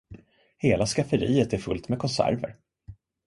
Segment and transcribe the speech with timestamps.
[0.57, 2.55] Hela skafferiet är fullt med konserver.